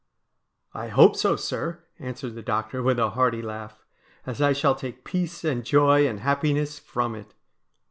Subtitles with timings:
[0.73, 3.85] 'I hope so, sir,' answered the doctor with a hearty laugh,'
[4.25, 7.35] as I shall take peace, and joy, and happiness from it.'